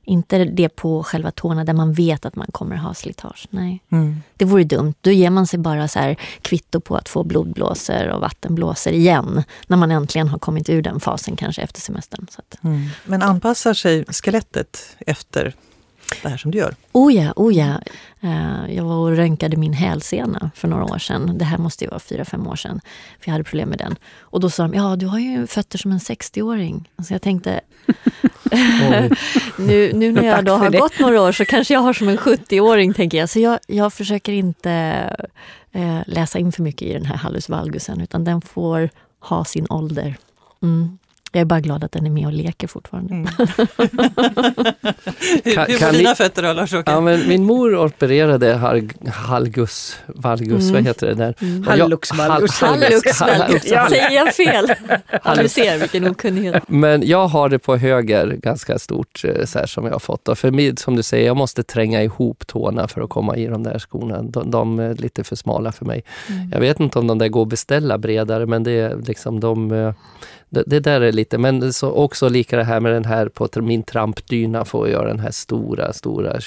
[0.04, 3.46] inte det på själva tårna där man vet att man kommer ha slitage.
[3.50, 3.82] Nej.
[3.92, 4.22] Mm.
[4.36, 4.94] Det vore dumt.
[5.00, 9.42] Då ger man sig bara så här kvitto på att få blodblåsor och vattenblåsor igen.
[9.66, 12.26] När man äntligen har kommit ur den fasen kanske efter semestern.
[12.36, 12.88] Att, Mm.
[13.04, 15.54] Men anpassar sig skelettet efter
[16.22, 16.74] det här som du gör?
[16.92, 17.80] Oh ja, oh ja.
[18.20, 21.38] Eh, Jag var och röntgade min hälsena för några år sedan.
[21.38, 22.80] Det här måste ju vara fyra, fem år sedan.
[23.20, 23.96] För jag hade problem med den.
[24.20, 26.88] Och då sa de, ja du har ju fötter som en 60-åring.
[27.04, 27.60] Så jag tänkte,
[29.58, 30.78] nu, nu när jag då har det.
[30.78, 33.28] gått några år så kanske jag har som en 70-åring, tänker jag.
[33.28, 34.70] Så jag, jag försöker inte
[35.72, 39.66] eh, läsa in för mycket i den här hallus valgusen, utan den får ha sin
[39.70, 40.16] ålder.
[40.62, 40.98] Mm.
[41.34, 43.14] Jag är bara glad att den är med och leker fortfarande.
[43.14, 43.26] Mm.
[45.44, 46.90] Hur hur kan var ni- dina fötter då Lars-Åke?
[46.92, 50.72] Ja, men min mor opererade halg, halgus, valgus, Mm.
[50.74, 51.34] vad heter det där?
[51.40, 51.62] Mm.
[51.66, 52.60] Hallux valgus.
[52.60, 53.62] hal- Hallux valgus.
[53.62, 54.72] Säger jag fel?
[55.42, 56.62] Du ser vilken okunnighet.
[56.68, 60.28] Men jag har det på höger ganska stort, eh, så här, som jag har fått.
[60.28, 63.46] Och för mig, som du säger, jag måste tränga ihop tårna för att komma i
[63.46, 64.22] de där skorna.
[64.22, 66.04] De, de är lite för smala för mig.
[66.52, 69.92] Jag vet inte om de där går att beställa bredare, men det är liksom de...
[70.52, 73.48] Det, det där är lite, men så också lika det här med den här på
[73.62, 76.40] min trampdyna får jag den här stora, stora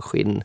[0.00, 0.42] skinn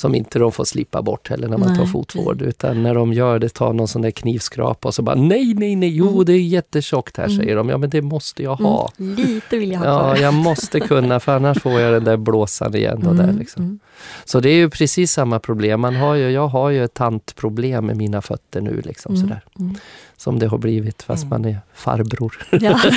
[0.00, 2.42] som inte de får slippa bort heller när man tar Nej, fotvård.
[2.42, 5.76] Utan när de gör det, tar någon sån där knivskrapa och så bara nej, nej,
[5.76, 6.24] nej, jo Mm.
[6.24, 7.36] det är jättetjockt här Mm.
[7.38, 7.68] säger de.
[7.68, 8.90] Ja men det måste jag ha.
[9.00, 12.16] Mm, lite vill jag ha Ja, jag måste kunna för annars får jag den där
[12.16, 13.06] blåsan igen.
[13.06, 13.62] Och där, Mm, liksom.
[13.62, 13.78] mm.
[14.24, 15.80] Så det är ju precis samma problem.
[15.80, 18.82] Man har ju, jag har ju ett tantproblem med mina fötter nu.
[18.84, 19.44] Liksom, Mm, sådär.
[19.58, 19.74] mm.
[20.16, 21.42] Som det har blivit fast Mm.
[21.42, 22.38] man är farbror.
[22.50, 22.80] Ja.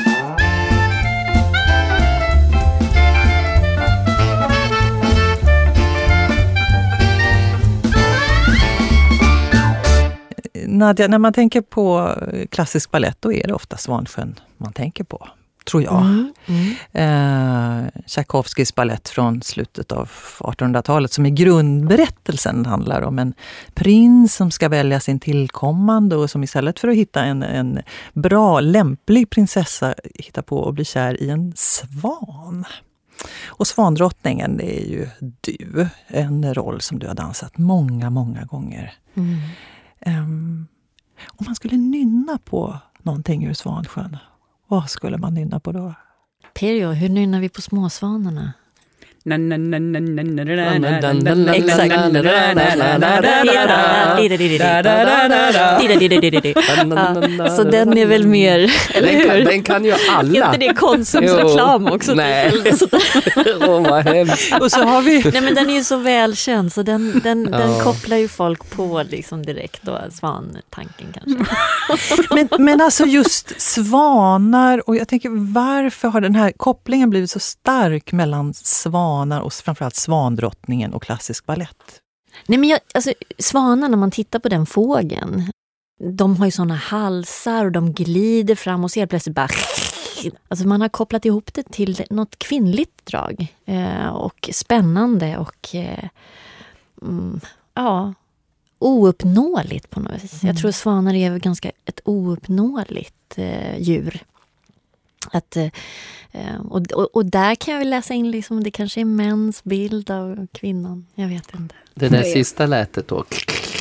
[10.80, 15.04] Nadja, när man tänker på eh, klassisk ballett då är det ofta Svansjön man tänker
[15.04, 15.28] på,
[15.70, 16.00] tror jag.
[16.00, 17.84] Mm, mm.
[17.84, 23.34] Eh, Tchaikovskys ballett från slutet av 1800-talet som i grundberättelsen handlar om en
[23.74, 27.80] prins som ska välja sin tillkommande och som istället för att hitta en, en
[28.12, 32.64] bra, lämplig prinsessa hittar på att bli kär i en svan.
[33.46, 35.08] Och Svandrottningen, det är ju
[35.40, 35.88] du.
[36.06, 38.92] En roll som du har dansat många, många gånger.
[39.14, 39.38] Mm.
[40.06, 40.66] Um,
[41.26, 44.16] om man skulle nynna på någonting ur Svansjön,
[44.66, 45.94] vad skulle man nynna på då?
[46.54, 48.52] Perio, hur nynnar vi på småsvanarna?
[51.54, 51.94] Exakt.
[57.56, 59.44] så den är väl mer, eller Den kan, hur?
[59.44, 60.46] den kan ju Är alla.
[60.46, 62.14] inte det Konsums reklam också?
[62.14, 62.52] Nej.
[63.60, 64.54] Åh, vad hemskt.
[64.60, 67.80] Och så har vi Nej men den är ju så välkänd så den, den, den
[67.80, 71.54] kopplar ju folk på liksom direkt då, svantanken kanske.
[72.34, 77.38] men, men alltså just svanar och jag tänker varför har den här kopplingen blivit så
[77.38, 82.00] stark mellan svanar och framförallt svandrottningen och klassisk ballett?
[82.46, 85.50] Nej men jag, alltså, svanar, när man tittar på den fågeln,
[86.00, 89.48] de har ju såna halsar och de glider fram och helt plötsligt bara...
[90.48, 93.46] Alltså man har kopplat ihop det till något kvinnligt drag.
[93.64, 96.08] Eh, och spännande och eh,
[97.02, 97.40] mm,
[97.74, 98.14] ja,
[98.78, 100.42] ouppnåeligt på något vis.
[100.42, 104.22] Jag tror svanar är ganska ett ouppnåeligt eh, djur.
[105.30, 105.68] Att, eh,
[106.68, 110.10] och, och, och där kan jag väl läsa in, liksom, det kanske är mäns bild
[110.10, 111.06] av kvinnan.
[111.14, 111.74] Jag vet inte.
[111.94, 113.24] Det där sista lätet då,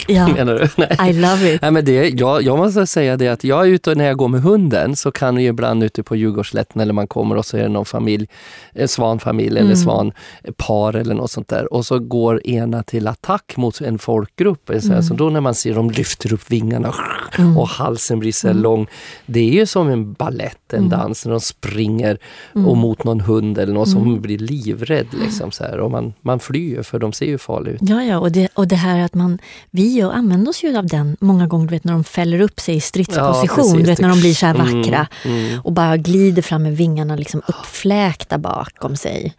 [0.10, 0.68] Ja, menar du?
[0.98, 1.10] Nej.
[1.10, 1.62] I love it.
[1.62, 4.18] Nej, men det, jag, jag måste säga det att jag är ute och när jag
[4.18, 7.58] går med hunden så kan vi ibland ute på Djurgårdsslätten eller man kommer och så
[7.58, 8.28] är det någon familj,
[8.74, 9.76] en svanfamilj eller Mm.
[9.76, 14.72] svanpar eller något sånt där och så går ena till attack mot en folkgrupp.
[14.82, 16.94] Så, här, så då när man ser dem lyfter upp vingarna
[17.38, 17.58] Mm.
[17.58, 18.88] och halsen blir så här lång.
[19.26, 20.90] Det är ju som en ballett, en Mm.
[20.90, 22.18] dans när de springer
[22.56, 22.68] Mm.
[22.68, 24.22] och mot någon hund eller någon som Mm.
[24.22, 25.08] blir livrädd.
[25.24, 25.80] Liksom, så här.
[25.80, 27.80] Och man, man flyr för de ser ju farliga ut.
[27.82, 29.40] Ja, ja och, det, och det här att man,
[29.72, 32.60] vi ju använder oss ju av den många gånger du vet, när de fäller upp
[32.60, 35.62] sig i stridsposition, Ja, du vet, när de blir så här vackra Mm, mm.
[35.64, 39.34] och bara glider fram med vingarna liksom uppfläkta bakom sig.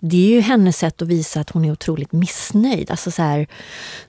[0.00, 2.90] Det är ju hennes sätt att visa att hon är otroligt missnöjd.
[2.90, 3.46] Alltså så här,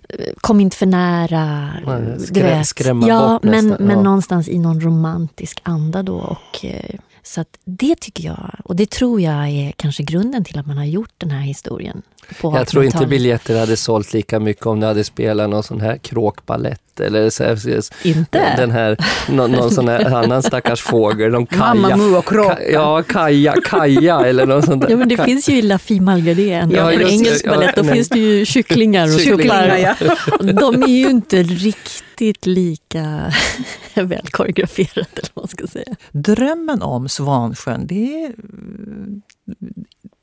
[0.09, 1.69] eh, kom inte för nära.
[1.85, 4.03] Nej, skrä- skrämma ja, bort men, nästan, men ja.
[4.03, 6.15] någonstans i någon romantisk anda då.
[6.17, 6.95] Och, eh,
[7.27, 10.85] så det tycker jag, och det tror jag är kanske grunden till att man har
[10.85, 12.01] gjort den här historien.
[12.41, 13.09] På Jag tror inte 1800-talet.
[13.09, 17.43] biljetter hade sålt lika mycket om du hade spelat någon sån här kråkballett eller så
[17.43, 18.55] här, Inte?
[18.57, 18.97] den här,
[19.29, 21.73] någon, någon sån här annan stackars fågel, någon kaja.
[21.73, 22.55] Mamma Mu och kråka.
[22.55, 24.89] Ka, ja, kaja, kaja eller något sånt där.
[24.89, 27.09] Ja, men det finns ju i La Fille Malgardet, Ja, ja, det.
[27.11, 27.93] engelsk Ja, balett, då nej.
[27.93, 30.53] finns det ju kycklingar och Kycklingar, tuppar.
[30.53, 33.33] De är ju inte riktigt lika
[33.93, 35.95] väl koreograferade, eller vad man ska säga.
[36.11, 38.31] Drömmen om Svansjön, det är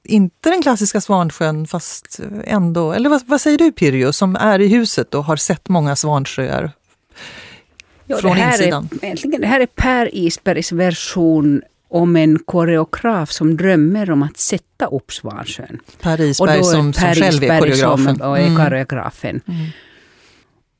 [0.04, 4.68] inte den klassiska Svansjön fast ändå, eller vad, vad säger du Pirjo som är i
[4.68, 6.70] huset och har sett många svansjöar
[8.06, 8.88] Ja, från det, här insidan?
[9.02, 14.86] är, det här är Per Isbergs version om en koreograf som drömmer om att sätta
[14.86, 15.78] upp Svansjön.
[16.00, 18.16] Per Isberg är som, som Per själv är Isberg koreografen.
[18.18, 18.64] Som, och är Mm.
[18.64, 19.40] koreografen.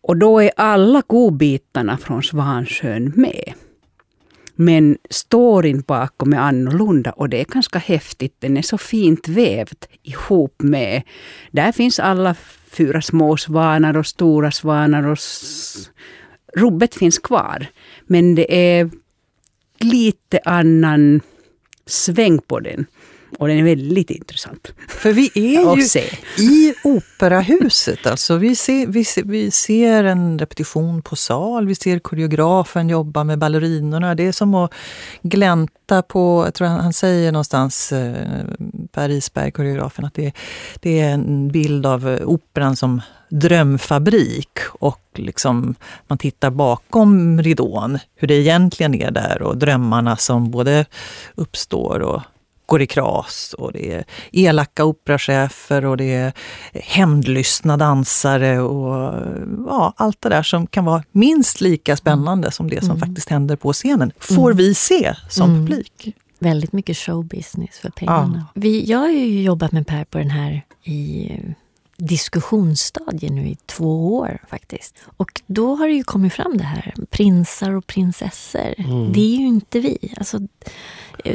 [0.03, 3.53] Och då är alla godbitarna från Svansjön med.
[4.55, 8.37] Men storyn bakom är annorlunda och det är ganska häftigt.
[8.39, 11.03] Den är så fint vävt ihop med...
[11.51, 12.35] Där finns alla
[12.71, 15.19] fyra små svanar och stora svanar och...
[16.57, 17.67] Rubbet finns kvar.
[18.07, 18.91] Men det är
[19.79, 21.21] lite annan
[21.87, 22.87] sväng på den.
[23.39, 26.01] Och den är väldigt intressant För vi är ju
[26.45, 28.07] i operahuset.
[28.07, 33.25] Alltså vi, ser, vi, ser, vi ser en repetition på sal, vi ser koreografen jobba
[33.25, 34.15] med ballerinorna.
[34.15, 34.73] Det är som att
[35.23, 38.45] glänta på, jag tror han, han säger någonstans, eh,
[38.93, 40.33] Per Isberg, koreografen, att det,
[40.81, 45.75] det är en bild av eh, operan som drömfabrik och liksom
[46.07, 50.87] man tittar bakom ridån, hur det egentligen är där och drömmarna som både
[51.35, 52.23] uppstår och
[52.67, 56.33] går i kras och det är elaka operachefer och det är
[56.75, 59.15] hämndlystna dansare och
[59.69, 63.57] ja, allt det där som kan vara minst lika spännande som det som faktiskt händer
[63.57, 65.67] på scenen, får vi se som Mm.
[65.67, 66.15] publik.
[66.39, 68.47] Väldigt mycket showbusiness för pengarna.
[68.55, 71.31] Vi, jag har ju jobbat med Per på den här i
[71.97, 74.95] diskussionsstadie nu i två år faktiskt.
[75.17, 78.75] Och då har det ju kommit fram det här, prinsar och prinsessor.
[79.13, 80.15] Det är ju inte vi.
[80.17, 80.39] Alltså,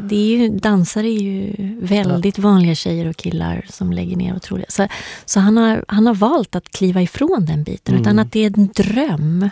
[0.01, 4.65] det är ju, dansare är ju väldigt vanliga tjejer och killar som lägger ner otroliga...
[4.69, 4.87] Så,
[5.25, 8.57] så han, har, han har valt att kliva ifrån den biten, utan att det är
[8.57, 9.49] en dröm.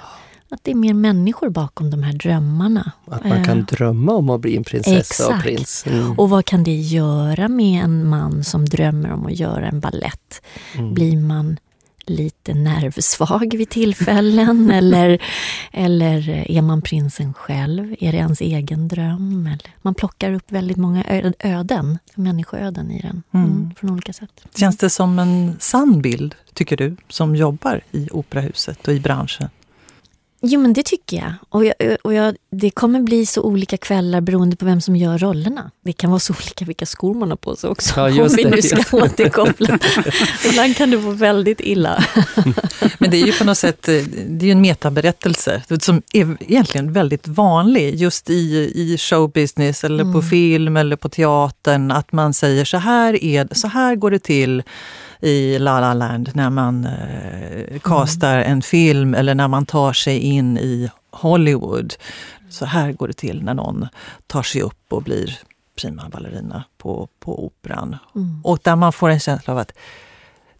[0.50, 2.92] Att det är mer människor bakom de här drömmarna.
[3.06, 5.44] Att man kan Eh, drömma om att bli en prinsessa och Exakt.
[5.44, 5.84] prins.
[5.88, 6.12] Mm.
[6.12, 10.42] och vad kan det göra med en man som drömmer om att göra en ballett?
[10.76, 10.94] Mm.
[10.94, 11.58] Blir man
[12.10, 14.72] lite nervsvag vid tillfällen?
[14.72, 15.22] eller,
[15.72, 17.96] eller är man prinsen själv?
[18.00, 19.48] Är det ens egen dröm?
[19.48, 21.04] Eller, man plockar upp väldigt många
[21.39, 23.46] öden, människoöden i den, Mm.
[23.52, 24.46] mm, från olika sätt.
[24.56, 29.50] Känns det som en sann bild, tycker du, som jobbar i operahuset och i branschen?
[30.41, 31.34] Jo, men det tycker jag.
[31.50, 31.73] Och, jag,
[32.04, 35.71] och jag, det kommer bli så olika kvällar beroende på vem som gör rollerna.
[35.86, 37.93] Det kan vara så olika vilka skor man har på sig också.
[38.00, 39.80] Ja, just om vi det, nu ska återkoppla.
[40.50, 42.06] Ibland kan det vara väldigt illa.
[42.97, 46.93] Men det är ju på något sätt eh, det är en metaberättelse som är egentligen
[46.93, 51.91] väldigt vanlig just i, i showbusiness eller på film eller på teatern.
[51.91, 54.63] Att man säger så här, är, så här går det till
[55.20, 60.20] i La La Land när man eh, castar en film eller när man tar sig
[60.20, 61.94] in i Hollywood.
[62.50, 63.88] Så här går det till när någon
[64.28, 65.40] tar sig upp och blir
[65.82, 67.96] prima ballerina på, på operan.
[68.44, 69.72] Och där man får en känsla av att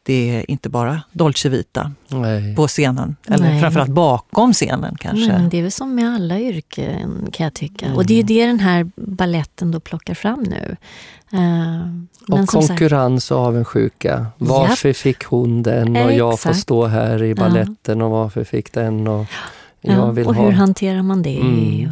[0.08, 2.56] det är inte bara Dolce Vita Nej.
[2.56, 3.16] på scenen.
[3.28, 3.62] Eller Nej.
[3.62, 5.28] framförallt bakom scenen kanske.
[5.28, 7.94] Men det är väl som med alla yrken kan jag tycka.
[7.96, 10.76] Och det är ju det den här balletten då plockar fram nu.
[11.30, 14.26] Men Och sagt- konkurrens och avundsjuka.
[14.38, 19.08] Varför fick hon den och jag får stå här i balletten och varför fick den
[19.08, 19.26] och
[19.82, 20.46] jag ja, vill och ha.
[20.46, 21.40] hur hanterar man det?
[21.40, 21.92] Mm.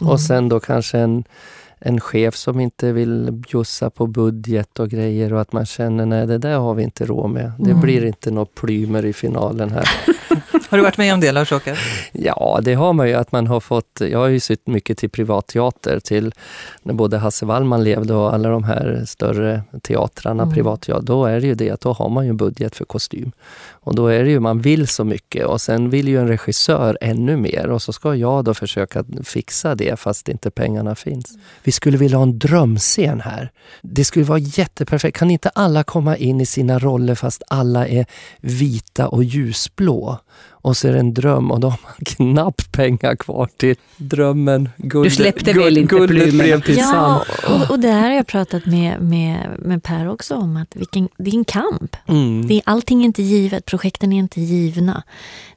[0.00, 1.24] Och, Och sen då kanske en,
[1.84, 6.26] en chef som inte vill bjussa på budget och grejer och att man känner nej
[6.26, 7.52] det där har vi inte råd med.
[7.58, 7.80] Det Mm.
[7.80, 9.88] blir inte något plymer i finalen här.
[10.70, 11.76] Har du varit med om det Lars-Åke?
[12.12, 13.14] Ja, det har man ju.
[13.14, 16.32] att man har fått, Jag har ju sytt mycket till privatteater, till
[16.82, 20.54] när både Hasse Wallman levde och alla de här större teatrarna, Mm.
[20.54, 21.06] privatteater.
[21.06, 23.32] Då är det ju det att då har man ju budget för kostym.
[23.84, 26.98] Och då är det ju, man vill så mycket och sen vill ju en regissör
[27.00, 31.38] ännu mer och så ska jag då försöka fixa det fast inte pengarna finns.
[31.62, 33.50] Vi skulle vilja ha en drömscen här.
[33.82, 35.18] Det skulle vara jätteperfekt.
[35.18, 38.06] Kan inte alla komma in i sina roller fast alla är
[38.40, 40.18] vita och ljusblå?
[40.62, 44.68] Och så är det en dröm och då har man knappt pengar kvar till drömmen.
[44.76, 46.76] Guld, släppte väl inte sand.
[46.76, 50.76] Ja, och, och det här har jag pratat med, med, med Per också om, att
[50.76, 51.96] vilken, det är en kamp.
[52.06, 52.46] Mm.
[52.46, 55.02] Det är, allting är inte givet, projekten är inte givna.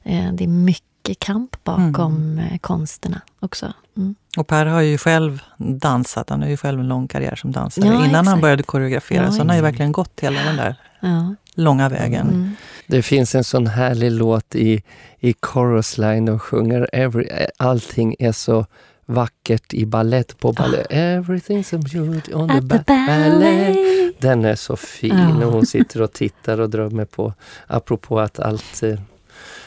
[0.02, 3.72] Eh, det är mycket kamp bakom eh, konsterna också.
[3.96, 4.14] Mm.
[4.36, 7.86] Och Per har ju själv dansat, han har ju själv en lång karriär som dansare
[7.86, 8.40] Ja, innan han exakt.
[8.40, 9.24] började koreografera.
[9.24, 11.34] Ja, så han har ju verkligen gått hela den där Ja.
[11.56, 12.28] Långa vägen.
[12.28, 12.50] Mm.
[12.86, 14.82] Det finns en sån härlig låt i,
[15.20, 16.24] i Chorus Line.
[16.24, 18.66] De sjunger every, allting är så
[19.06, 20.86] vackert i ballett på ballet.
[20.90, 22.56] Everything's so beautiful on the, Ah.
[22.58, 23.32] At the ba- ballet.
[23.32, 24.20] ballet.
[24.20, 25.46] Den är så fin Ja.
[25.46, 27.34] och hon sitter och tittar och drömmer på,
[27.66, 28.98] apropå att allt eh,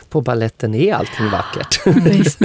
[0.10, 1.88] på balletten är allting vackert.
[2.06, 2.40] Visst.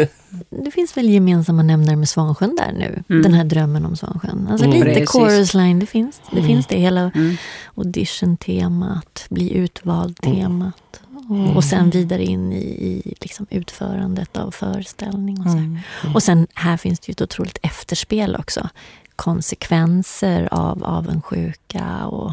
[0.51, 3.03] Det finns väl gemensamma nämnare med Svansjön där nu.
[3.09, 3.23] Mm.
[3.23, 4.49] Den här drömmen om Svansjön.
[4.51, 4.79] Alltså Mm.
[4.79, 5.09] lite Precis.
[5.11, 6.37] chorus line, det finns det.
[6.37, 6.47] Mm.
[6.49, 7.37] Finns det hela Mm.
[7.75, 11.01] audition-temat, bli utvald-temat.
[11.29, 15.41] Och, och sen vidare in i, i liksom utförandet av föreställning.
[15.41, 15.57] Och, så.
[15.59, 15.79] Mm.
[16.15, 18.69] och sen här finns det ju ett otroligt efterspel också.
[19.17, 22.33] Konsekvenser av avundsjuka och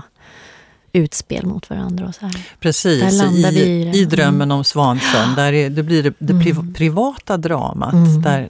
[0.94, 2.08] utspel mot varandra.
[2.08, 2.46] och så här.
[2.60, 5.36] Precis, i, vi i drömmen om Svansjön.
[5.36, 6.74] Där är, det blir det, det Mm.
[6.74, 8.22] privata dramat Mm.
[8.22, 8.50] där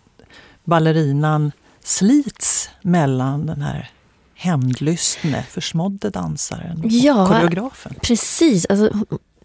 [0.63, 1.51] ballerinan
[1.83, 3.89] slits mellan den här
[4.35, 7.27] hämndlystne, försmådde dansaren och Ja.
[7.27, 7.93] koreografen.
[8.01, 8.65] Precis.
[8.65, 8.91] Alltså,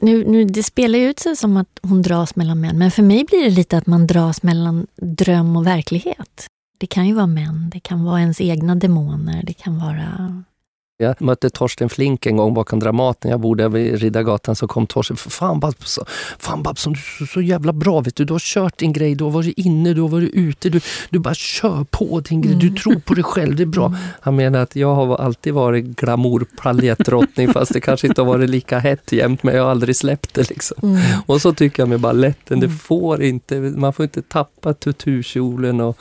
[0.01, 3.03] nu, nu, det spelar ju ut sig som att hon dras mellan män, men för
[3.03, 6.47] mig blir det lite att man dras mellan dröm och verklighet.
[6.79, 10.43] Det kan ju vara män, det kan vara ens egna demoner, det kan vara...
[10.99, 13.31] Jag mötte Torsten Flink en gång bakom Dramaten.
[13.31, 15.17] Jag bodde vid Riddargatan så kom Torsten.
[15.17, 15.99] Fan Babs,
[16.39, 18.01] fan Babson, du är så, så jävla bra.
[18.01, 18.25] Vet du.
[18.25, 20.69] du har kört din grej, du har varit inne, du har varit ute.
[20.69, 20.81] Du,
[21.11, 22.55] du bara kör på din grej.
[22.55, 23.95] Du tror på dig själv, det är bra.
[24.21, 28.51] Han menar att jag har alltid varit glamour paljettdrottning fast det kanske inte har varit
[28.51, 30.51] lika hett jämt men jag har aldrig släppt det.
[30.51, 30.77] Liksom.
[30.83, 31.01] Mm.
[31.27, 35.99] Och så tycker jag med balletten, det får inte, man får inte tappa tutukjolen och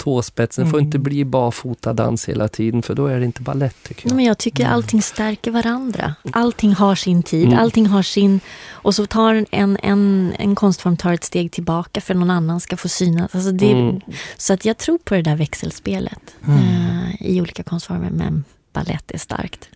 [0.00, 0.64] tåspetsen.
[0.64, 4.16] Det får inte bli barfotadans hela tiden för då är det inte ballett tycker jag.
[4.16, 6.14] Men jag tycker allting stärker varandra.
[6.32, 7.58] Allting har sin tid, Mm.
[7.58, 8.40] allting har sin...
[8.70, 12.76] Och så tar en, en, en konstform tar ett steg tillbaka för någon annan ska
[12.76, 13.34] få synas.
[13.34, 14.00] Alltså det, Mm.
[14.36, 19.18] Så att jag tror på det där växelspelet eh, i olika konstformer, men ballett är
[19.18, 19.68] starkt.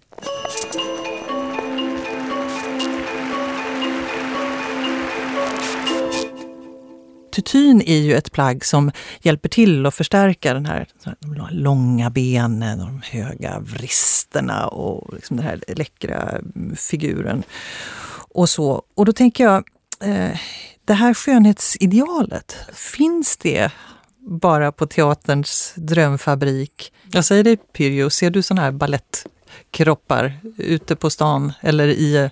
[7.35, 8.91] Tutyn är ju ett plagg som
[9.23, 10.87] hjälper till att förstärka den här,
[11.21, 16.41] de långa benen och de höga vristerna och liksom den här läckra
[16.77, 17.43] figuren.
[18.31, 18.83] Och, så.
[18.95, 19.65] och då tänker jag,
[20.01, 20.39] eh,
[20.85, 23.71] det här skönhetsidealet, finns det
[24.19, 26.93] bara på teaterns drömfabrik?
[27.13, 32.31] Jag säger det Pyrjo, ser du sådana här ballettkroppar ute på stan eller i,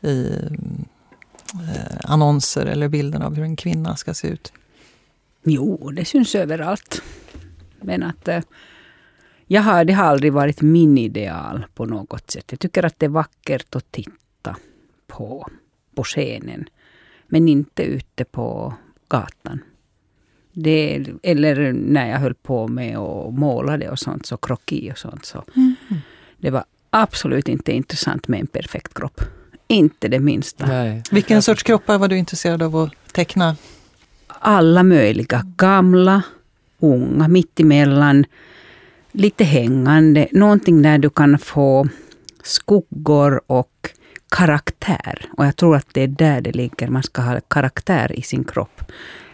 [0.00, 0.38] i
[2.04, 4.52] annonser eller bilden av hur en kvinna ska se ut?
[5.44, 7.02] Jo, det syns överallt.
[7.80, 8.40] Men att eh,
[9.46, 12.44] jag har, det har aldrig varit min ideal på något sätt.
[12.50, 14.56] Jag tycker att det är vackert att titta
[15.06, 15.48] på,
[15.94, 16.68] på scenen.
[17.26, 18.74] Men inte ute på
[19.08, 19.62] gatan.
[20.52, 24.98] Det, eller när jag höll på med att måla det och sånt, så kroki och
[24.98, 25.24] sånt.
[25.24, 25.44] Så
[26.38, 29.20] Det var absolut inte intressant med en perfekt kropp.
[29.72, 30.66] Inte det minsta.
[30.66, 31.02] Nej.
[31.10, 33.56] Vilken sorts kroppar var du intresserad av att teckna?
[34.44, 35.42] alla möjliga.
[35.56, 36.22] Gamla,
[36.80, 38.24] unga, mittemellan,
[39.12, 40.28] lite hängande.
[40.32, 41.88] Någonting där du kan få
[42.42, 43.90] skuggor och
[44.30, 45.26] karaktär.
[45.36, 46.88] Och jag tror att det är där det ligger.
[46.88, 48.82] Man ska ha karaktär i sin kropp.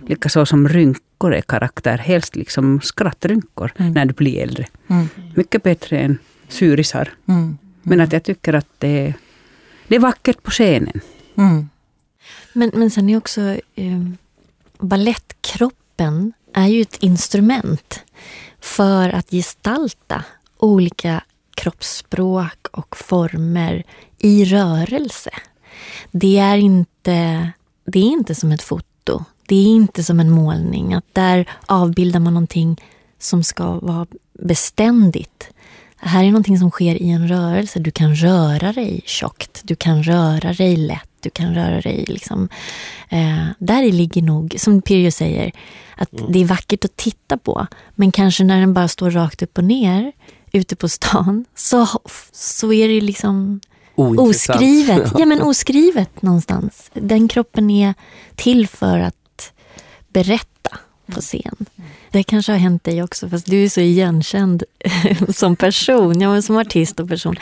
[0.07, 1.99] Likaså som rynkor är karaktär.
[1.99, 3.93] Helst liksom skrattrynkor Mm.
[3.93, 4.67] när du blir äldre.
[4.89, 5.09] Mm.
[5.35, 7.09] Mycket bättre än surisar.
[7.29, 7.59] Mm.
[7.83, 9.15] Men att jag tycker att det,
[9.89, 11.01] det är vackert på scenen.
[11.37, 11.69] Mm.
[12.53, 13.41] Men, men sen är också
[13.75, 14.05] eh,
[14.79, 18.01] ballettkroppen är ju ett instrument
[18.61, 20.25] för att gestalta
[20.57, 21.23] olika
[21.55, 23.85] kroppsspråk och former
[24.19, 25.31] i rörelse.
[26.11, 27.51] Det är inte,
[27.85, 29.25] det är inte som ett foto.
[29.47, 30.95] Det är inte som en målning.
[30.95, 32.83] Att där avbildar man någonting
[33.19, 35.51] som ska vara beständigt.
[36.03, 37.79] Det här är någonting som sker i en rörelse.
[37.79, 42.49] Du kan röra dig tjockt, du kan röra dig lätt, du kan röra dig liksom...
[43.09, 45.53] Eh, där ligger nog, som Pirjo säger,
[45.97, 47.67] att det är vackert att titta på.
[47.95, 50.13] Men kanske när den bara står rakt upp och ner
[50.53, 51.87] ute på stan så,
[52.33, 53.61] så är det liksom
[53.97, 55.13] oskrivet.
[55.19, 56.91] Ja, men oskrivet någonstans.
[56.95, 57.95] Den kroppen är
[58.35, 59.53] till för att
[60.09, 60.79] berätta
[61.15, 61.67] på scen.
[62.11, 64.63] Det kanske har hänt dig också, fast du är så igenkänd
[65.29, 67.37] som person, ja, som artist och person.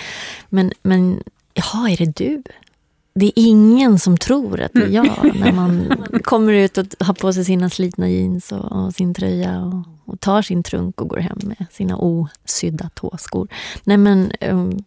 [0.49, 1.23] Men, men
[1.55, 2.43] jaha, är det du?
[3.15, 7.15] Det är ingen som tror att det är jag när man kommer ut och har
[7.15, 11.09] på sig sina slitna jeans och, och sin tröja och, och tar sin trunk och
[11.09, 13.49] går hem med sina osydda tåskor.
[13.85, 14.85] Nej men, um,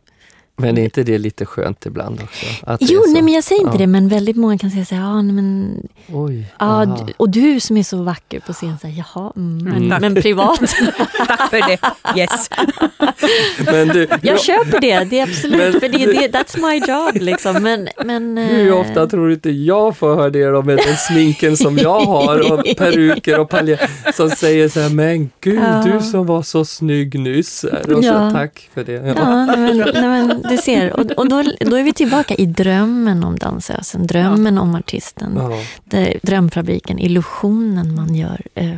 [0.59, 2.45] Men är inte det lite skönt ibland också?
[2.79, 3.77] Jo, nej men jag säger inte Ja.
[3.79, 5.77] det, men väldigt många kan säga så här, ja, men,
[6.13, 9.83] Oj, ja, och du som är så vacker på scen, så här, jaha, mm, men,
[9.91, 10.01] Mm.
[10.01, 10.59] men privat.
[11.27, 11.79] Tack för det.
[12.19, 12.49] Yes.
[13.65, 17.23] Men du, Jag köper det, det är absolut, Men- för det, det, that's my job
[17.23, 17.63] liksom.
[17.63, 20.95] Men, men, hur eh, ofta tror du inte jag får höra det då med den
[20.97, 25.83] sminken som jag har och peruker och paljetter som säger så här, men gud Ja.
[25.85, 27.63] du som var så snygg nyss.
[27.63, 28.29] Och Ja.
[28.29, 28.91] så, tack för det.
[28.93, 29.13] Ja.
[29.15, 32.45] Ja, nej, men, nej, men du ser, och, och då, då är vi tillbaka i
[32.45, 35.51] drömmen om dansösen, drömmen om artisten, Ja.
[35.83, 38.41] det, drömfabriken, illusionen man gör.
[38.55, 38.71] Eh,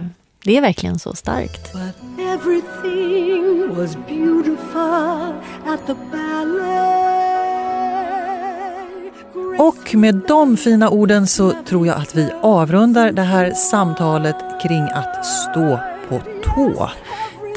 [0.44, 1.72] det är verkligen så starkt.
[2.20, 5.34] Everything was beautiful
[5.68, 7.12] at the ballet.
[9.60, 14.84] Och med de fina orden så tror jag att vi avrundar det här samtalet kring
[14.84, 16.90] att stå på tå.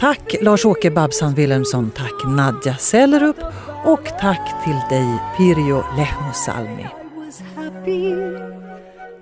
[0.00, 3.36] Tack Lars-Åke Babsan Wilhelmsson, tack Nadja Sellerup
[3.84, 6.82] och tack till dig Pirjo Lehmusalmi.
[6.82, 8.14] I was happy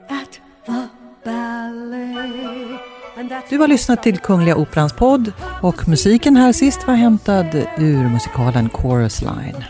[0.08, 0.88] at the
[1.24, 2.80] ballet.
[3.16, 5.32] And that's Du har lyssnat till Kungliga Operans podd
[5.62, 9.64] och musiken här sist var hämtad ur musikalen Chorus Line.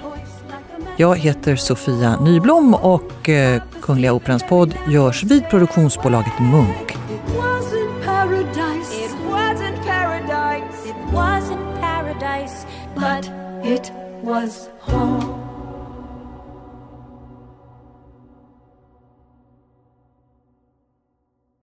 [0.96, 6.96] Jag heter Sofia Nyblom och eh, Kungliga Operans podd görs vid produktionsbolaget Munk.
[13.64, 13.92] It
[14.22, 15.31] was home.